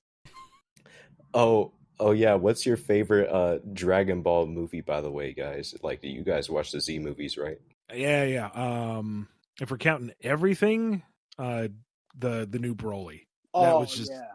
[1.33, 2.35] oh, oh yeah.
[2.35, 5.75] What's your favorite uh Dragon Ball movie, by the way, guys?
[5.83, 7.59] Like, you guys watch the Z movies, right?
[7.93, 8.47] Yeah, yeah.
[8.53, 9.27] Um,
[9.61, 11.03] if we're counting everything,
[11.37, 11.67] uh,
[12.17, 13.21] the the new Broly.
[13.53, 14.27] That oh was just- yeah.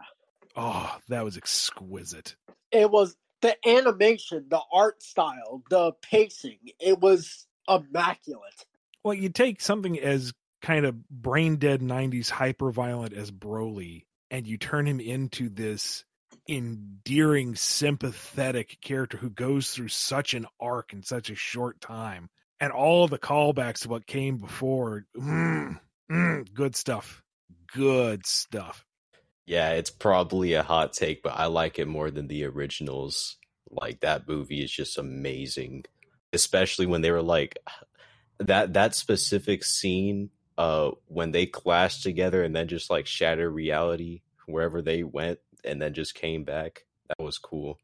[0.55, 2.35] Oh, that was exquisite.
[2.71, 6.59] It was the animation, the art style, the pacing.
[6.79, 8.65] It was immaculate.
[9.03, 14.47] Well, you take something as kind of brain dead 90s hyper violent as Broly and
[14.47, 16.05] you turn him into this
[16.49, 22.29] endearing, sympathetic character who goes through such an arc in such a short time.
[22.59, 25.05] And all the callbacks to what came before.
[25.17, 25.79] Mm,
[26.11, 27.23] mm, good stuff.
[27.73, 28.85] Good stuff.
[29.47, 33.37] Yeah, it's probably a hot take, but I like it more than the originals.
[33.69, 35.85] Like that movie is just amazing,
[36.33, 37.57] especially when they were like
[38.39, 44.21] that that specific scene uh when they clashed together and then just like shatter reality
[44.45, 46.85] wherever they went and then just came back.
[47.07, 47.79] That was cool.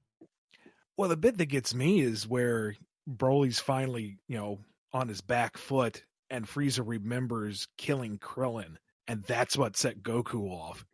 [0.95, 2.75] Well, the bit that gets me is where
[3.09, 4.59] Broly's finally, you know,
[4.93, 8.77] on his back foot and Frieza remembers killing Krillin.
[9.07, 10.85] And that's what set Goku off.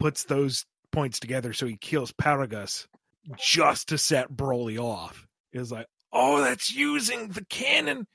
[0.00, 2.86] Puts those points together so he kills Paragus
[3.38, 5.26] just to set Broly off.
[5.52, 8.06] It was like, oh, that's using the canon.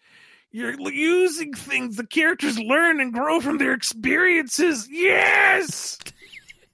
[0.52, 4.88] You're using things the characters learn and grow from their experiences.
[4.90, 6.00] Yes!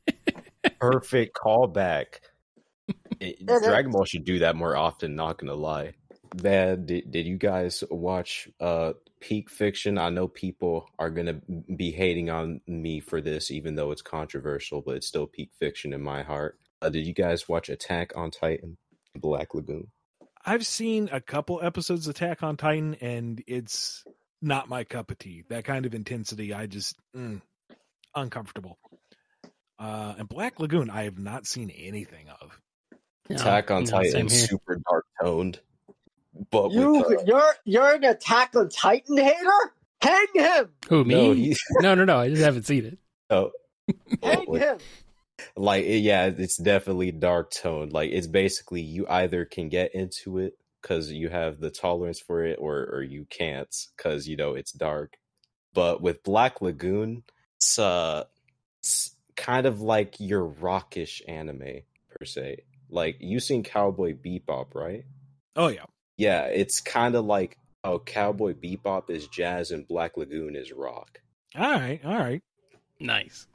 [0.80, 2.06] Perfect callback.
[3.20, 5.94] It- it- Dragon Ball should do that more often, not gonna lie.
[6.42, 9.98] Man, did, did you guys watch uh Peak Fiction?
[9.98, 11.42] I know people are gonna
[11.76, 15.94] be hating on me for this, even though it's controversial, but it's still Peak Fiction
[15.94, 16.58] in my heart.
[16.82, 18.78] Uh, did you guys watch Attack on Titan,
[19.16, 19.88] Black Lagoon?
[20.46, 24.04] I've seen a couple episodes of Attack on Titan, and it's
[24.42, 25.44] not my cup of tea.
[25.50, 27.42] That kind of intensity, I just mm,
[28.16, 28.78] uncomfortable.
[29.80, 32.60] Uh, and Black Lagoon, I have not seen anything of.
[33.30, 35.60] Attack on no, Titan, super dark toned,
[36.52, 39.74] but You, with, uh, you're you're an Attack on Titan hater.
[40.02, 40.70] Hang him.
[40.90, 41.14] Who me?
[41.16, 42.98] no, No, he, no, no, I just haven't seen it.
[43.30, 43.52] no,
[44.24, 44.78] Hang Like- him.
[45.56, 50.58] Like yeah it's definitely dark toned like it's basically you either can get into it
[50.82, 54.72] because you have the tolerance for it or or you can't because you know it's
[54.72, 55.16] dark
[55.74, 57.24] but with black lagoon
[57.58, 58.24] it's uh
[58.80, 62.58] it's kind of like your rockish anime per se
[62.90, 65.06] like you seen cowboy bebop right
[65.56, 65.86] Oh yeah,
[66.18, 71.20] yeah it's kind of like oh cowboy bebop is jazz and black lagoon is rock
[71.56, 72.42] all right, all right.
[73.00, 73.46] Nice.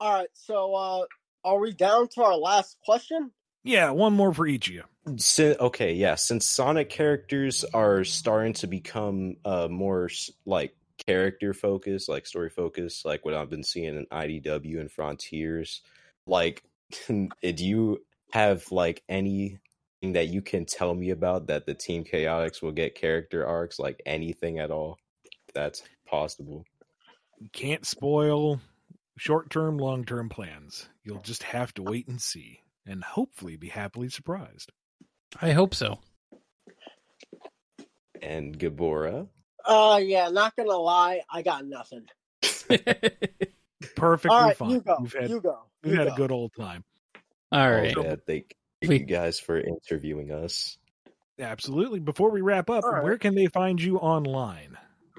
[0.00, 0.28] All right.
[0.32, 1.04] So, uh,
[1.44, 3.30] are we down to our last question?
[3.64, 4.82] Yeah, one more for each of you.
[5.18, 6.14] Si- okay, yeah.
[6.14, 10.08] Since Sonic characters are starting to become uh more
[10.46, 10.74] like
[11.06, 15.82] character focused, like story focused, like what I've been seeing in IDW and Frontiers,
[16.26, 16.62] like,
[17.08, 19.58] do you have like anything
[20.02, 24.02] that you can tell me about that the Team Chaotix will get character arcs, like
[24.06, 24.98] anything at all?
[25.54, 26.64] That's possible.
[27.52, 28.60] Can't spoil
[29.18, 30.88] short term, long term plans.
[31.04, 34.70] You'll just have to wait and see, and hopefully be happily surprised.
[35.40, 35.98] I hope so.
[38.20, 39.28] And Geburah,
[39.64, 40.28] Uh, yeah.
[40.30, 42.06] Not gonna lie, I got nothing.
[43.96, 44.70] Perfectly All right, fine.
[44.70, 44.96] you go.
[45.00, 45.58] We've had you go.
[45.82, 46.84] we've you had a good old time.
[47.50, 47.94] All right.
[47.96, 50.78] yeah, thank, thank We- you guys for interviewing us.
[51.38, 51.98] Absolutely.
[51.98, 53.02] Before we wrap up, All right.
[53.02, 54.76] where can they find you online?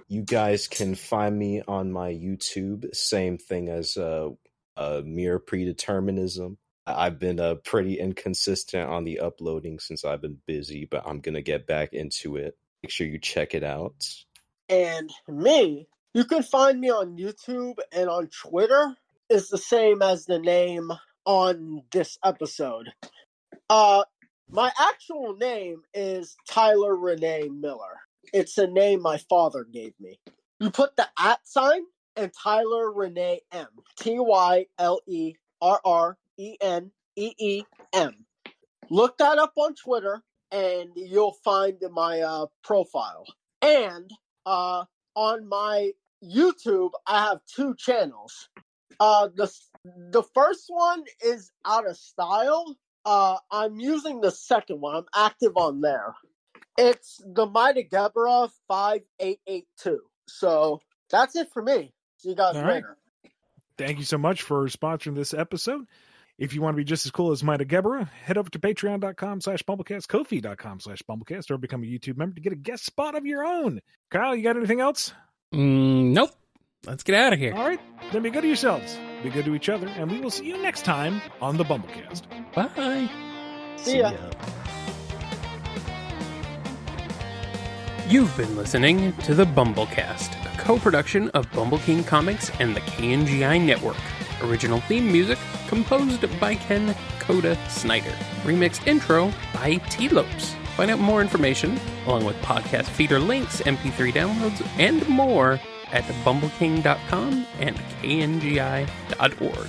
[0.07, 2.93] You guys can find me on my YouTube.
[2.95, 4.29] Same thing as uh,
[4.77, 6.57] uh, Mirror Pre-Determinism.
[6.85, 11.41] I've been uh, pretty inconsistent on the uploading since I've been busy, but I'm gonna
[11.41, 12.57] get back into it.
[12.81, 13.95] Make sure you check it out.
[14.67, 18.95] And me, you can find me on YouTube and on Twitter.
[19.29, 20.91] Is the same as the name
[21.25, 22.91] on this episode.
[23.69, 24.03] Uh,
[24.49, 28.01] my actual name is Tyler Renee Miller.
[28.31, 30.19] It's a name my father gave me.
[30.59, 31.81] You put the at sign
[32.15, 33.67] and Tyler Renee M.
[33.99, 37.63] T Y L E R R E N E E
[37.93, 38.25] M.
[38.89, 40.21] Look that up on Twitter
[40.51, 43.25] and you'll find my uh, profile.
[43.61, 44.11] And
[44.45, 45.91] uh, on my
[46.23, 48.49] YouTube, I have two channels.
[48.99, 49.51] Uh, the
[50.11, 52.77] the first one is out of style.
[53.05, 54.95] Uh, I'm using the second one.
[54.95, 56.13] I'm active on there.
[56.77, 60.01] It's the Might of Geburah five eight eight two.
[60.27, 61.93] So that's it for me.
[62.17, 62.75] See you guys All right.
[62.75, 62.97] later.
[63.77, 65.85] Thank you so much for sponsoring this episode.
[66.37, 68.59] If you want to be just as cool as Might of Geburah, head over to
[68.59, 72.85] patreon.com slash bumblekast, kofi.com slash bumblekast, or become a YouTube member to get a guest
[72.85, 73.81] spot of your own.
[74.09, 75.13] Kyle, you got anything else?
[75.53, 76.31] Mm, nope.
[76.85, 77.53] Let's get out of here.
[77.53, 77.79] All right,
[78.11, 80.57] then be good to yourselves, be good to each other, and we will see you
[80.61, 82.23] next time on the BumbleKast.
[82.53, 83.09] Bye.
[83.77, 84.11] See ya.
[88.09, 93.65] You've been listening to the BumbleKast, a co-production of Bumble King Comics and the KNGI
[93.65, 93.95] Network.
[94.41, 98.11] Original theme music composed by Ken Coda Snyder.
[98.43, 100.53] Remixed intro by Tee Lopes.
[100.75, 105.59] Find out more information, along with podcast feeder links, MP3 downloads, and more
[105.93, 109.67] at bumbleking.com and kngi.org.